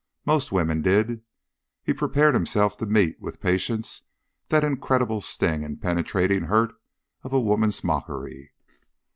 Most 0.25 0.51
women 0.51 0.81
did. 0.81 1.21
He 1.83 1.93
prepared 1.93 2.33
himself 2.33 2.75
to 2.77 2.87
meet 2.87 3.21
with 3.21 3.39
patience 3.39 4.01
that 4.47 4.63
incredible 4.63 5.21
sting 5.21 5.63
and 5.63 5.79
penetrating 5.79 6.45
hurt 6.45 6.73
of 7.21 7.33
a 7.33 7.39
woman's 7.39 7.83
mockery. 7.83 8.51